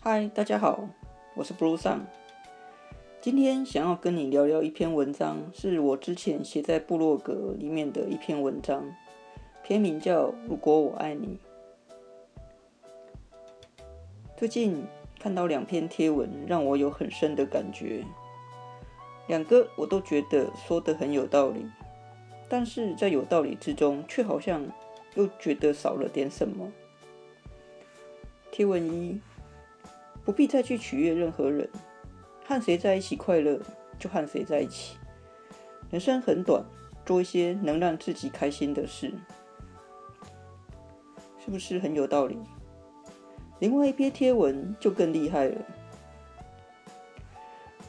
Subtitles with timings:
[0.00, 0.88] 嗨，大家好，
[1.34, 2.02] 我是 Blue Sun。
[3.20, 8.94] 今天想要跟你聊聊一篇文章，是我之前写在部落格里面的一篇文章，
[9.64, 11.40] 篇名叫《如果我爱你》。
[14.36, 14.84] 最近
[15.18, 18.04] 看到两篇贴文，让我有很深的感觉。
[19.26, 21.66] 两个我都觉得说的很有道理，
[22.48, 24.64] 但是在有道理之中，却好像
[25.16, 26.72] 又觉得少了点什么。
[28.52, 29.20] 贴文一。
[30.28, 31.66] 不必再去取悦任何人，
[32.44, 33.58] 和谁在一起快乐
[33.98, 34.98] 就和谁在一起。
[35.90, 36.62] 人生很短，
[37.06, 39.10] 做一些能让自己开心的事，
[41.42, 42.36] 是不是很有道理？
[43.58, 45.64] 另外一篇贴文就更厉害了。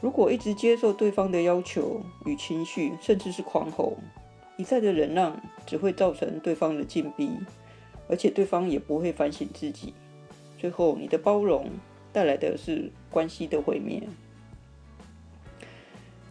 [0.00, 3.98] 如果一直接受对方的要求与情绪，甚至是狂吼，
[4.56, 7.32] 一再的忍让，只会造成对方的禁闭，
[8.08, 9.92] 而且对方也不会反省自己。
[10.56, 11.70] 最后，你的包容。
[12.12, 14.02] 带来的是关系的毁灭，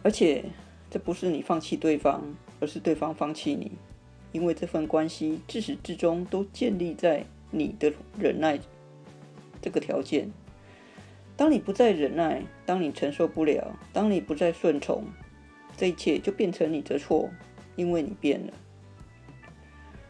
[0.02, 0.44] 而且
[0.90, 3.72] 这不是你放弃对方，而是对方放弃你，
[4.32, 8.58] 因为这份关系自始至终都建立在你的忍耐
[9.62, 10.30] 这个条件。
[11.36, 15.04] 当你不再忍耐，当你承受不了，当你不再顺从，
[15.76, 17.30] 这一切就变成你的错，
[17.76, 18.52] 因为你变了。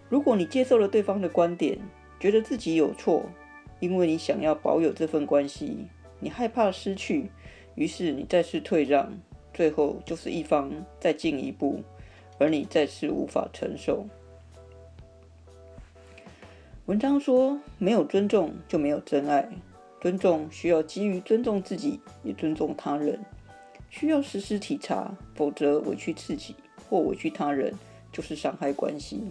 [0.08, 1.78] 如果你接受了对方的观点，
[2.18, 3.24] 觉得自己有错。
[3.80, 5.88] 因为你想要保有这份关系，
[6.20, 7.30] 你害怕失去，
[7.74, 9.12] 于是你再次退让，
[9.52, 11.82] 最后就是一方再进一步，
[12.38, 14.06] 而你再次无法承受。
[16.86, 19.48] 文章说，没有尊重就没有真爱，
[20.00, 23.18] 尊重需要基于尊重自己，也尊重他人，
[23.88, 26.54] 需要时时体察，否则委屈自己
[26.88, 27.72] 或委屈他人
[28.12, 29.22] 就是伤害关系。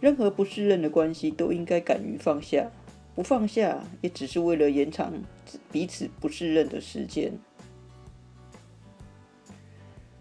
[0.00, 2.70] 任何不适任的关系都应该敢于放下。
[3.18, 5.12] 不放下，也只是为了延长
[5.72, 7.32] 彼此不适任的时间。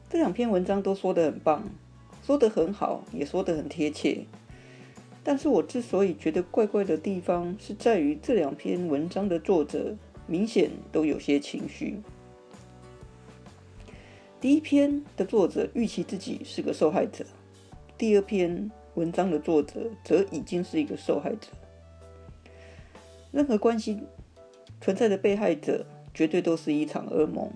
[0.10, 1.70] 这两篇文章都说的很棒，
[2.26, 4.26] 说的很好，也说的很贴切。
[5.24, 12.02] 但是我之所以觉得怪怪的地方，是在于这两篇文章的作者明显都有些情绪。
[14.42, 17.24] 第一篇的作者预期自己是个受害者，
[17.96, 21.50] 第二篇文章的作者则已经是一个受害者。
[23.32, 24.02] 任何关系
[24.82, 27.52] 存在的被害者，绝对都是一场噩梦。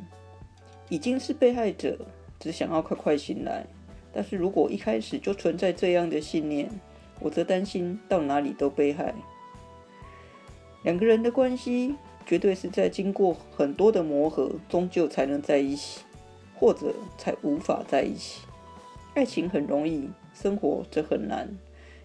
[0.90, 2.06] 已经是被害者，
[2.40, 3.66] 只想要快快醒来。
[4.14, 6.70] 但是如果一开始就存在这样的信念，
[7.22, 9.16] 我则担心到哪里都被害。
[10.84, 11.96] 两个人的关系，
[12.26, 16.02] 绝对是在经过很多的磨合，终究才能在一起，
[16.54, 18.42] 或者才无法在一起。
[19.14, 21.58] 爱情很容易，生活则很难。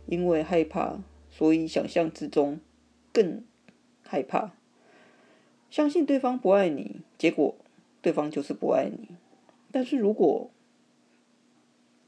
[0.06, 2.60] 因为害怕，所以想象之中
[3.12, 3.42] 更。
[4.06, 4.52] 害怕，
[5.70, 7.56] 相信对方不爱你，结果
[8.00, 9.08] 对方就是不爱你。
[9.72, 10.50] 但是如果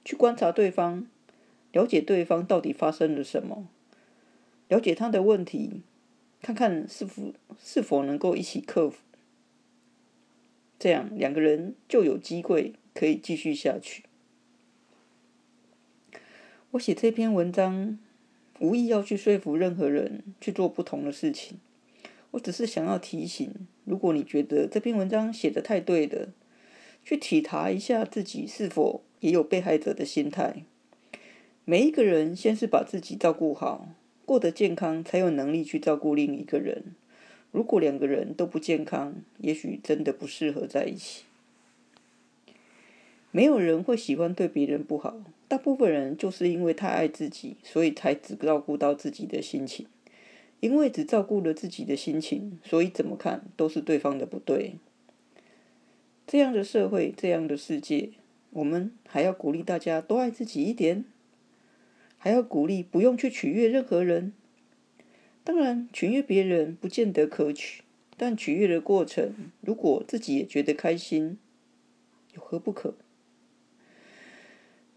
[0.05, 1.07] 去观察对方，
[1.73, 3.69] 了解对方到底发生了什么，
[4.69, 5.83] 了解他的问题，
[6.41, 8.99] 看看是否是否能够一起克服，
[10.79, 14.05] 这样两个人就有机会可以继续下去。
[16.71, 17.99] 我写这篇文章，
[18.61, 21.59] 无意要去说服任何人去做不同的事情。
[22.39, 23.53] 我只是想要提醒，
[23.85, 26.29] 如果你觉得这篇文章写的太对了，
[27.05, 30.63] 去体察一下自己是否也有被害者的心态。
[31.65, 33.89] 每一个人先是把自己照顾好，
[34.25, 36.95] 过得健康，才有能力去照顾另一个人。
[37.51, 41.25] 如果两个人都不健康，也许真的不适合在一起。
[43.33, 49.87] 没有人会喜欢对别人不好，大部分人就是因为太爱自己，所以才只照顾到自己的心情。
[50.61, 54.77] 因为只照顾了自己的心情，所以怎么看都是对方的不对。
[56.27, 58.11] 这样的社会，这样的世界，
[58.51, 61.05] 我们还要鼓励大家多爱自己一点，
[62.19, 64.33] 还要鼓励不用去取悦任何人。
[65.45, 67.83] 当然，取悦别人不见得可取，
[68.17, 69.33] 但取悦的过程，
[69.63, 71.39] 如果自己也觉得开心，
[72.35, 72.95] 有何不可？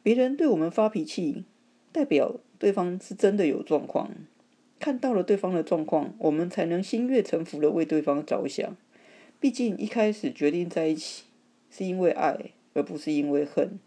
[0.04, 1.46] 别人对我们发脾气，
[1.94, 4.10] 代表对方是真的有状况。
[4.82, 8.76] 看到了对方的状况，我们才能心悦诚服的为对方着想。
[9.40, 11.26] 毕竟一开始决定在一起，
[11.70, 13.78] 是因为爱，而不是因为恨。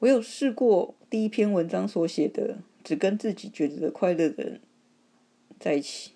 [0.00, 4.60] 我有试过第一篇文章所写的，只跟自己觉得快乐的人
[5.60, 6.10] 在一起，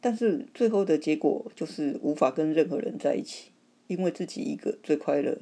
[0.00, 3.50] 但是最后的结果就是无法跟任何人在一起，
[3.86, 5.38] 因为自己一个最快乐。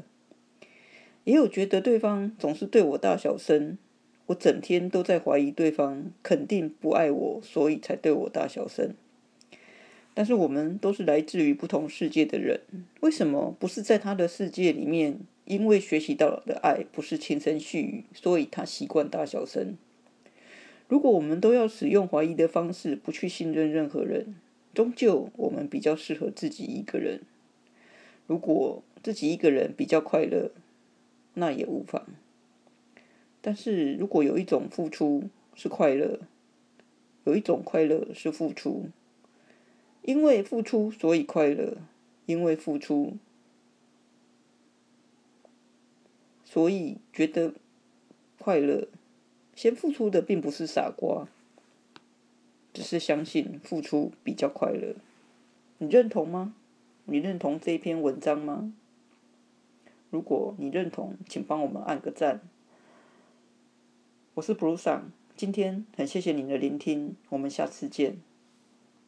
[1.25, 3.79] 也有觉得对方总是对我大小声。
[4.27, 8.95] 我整天都在怀疑对方肯定不爱我，所以才对我大小声。
[10.15, 12.61] 但是我们都是来自于不同世界的人，
[13.01, 15.21] 为什么不是在他的世界里面？
[15.45, 19.77] 因为学习到的爱不是轻声细语，所以他习惯大小声。
[20.87, 24.37] 如果我们都要使用怀疑的方式，不去信任任何人，
[24.73, 27.23] 终究我们比较适合自己一个人。
[28.29, 30.53] 如果自己一个人比较快乐，
[31.35, 32.07] 那也无妨。
[33.43, 35.25] 但是如果有一种付出
[35.55, 36.21] 是快乐，
[37.25, 38.87] 有一种快乐是付出，
[40.03, 41.77] 因为付出所以快乐，
[42.25, 43.17] 因为付出
[46.45, 47.53] 所以觉得
[48.39, 48.89] 快乐。
[49.55, 51.29] 先付出的并不是傻瓜，
[52.73, 54.95] 只是相信付出比较快乐。
[55.79, 56.55] 你认同吗？
[57.05, 58.73] 你认同这一篇文章吗？
[60.11, 62.41] 如果你认同，请帮我们按个赞。
[64.35, 64.99] 我是 Bruce，
[65.37, 68.32] 今天很谢谢您的聆听，我们下次见。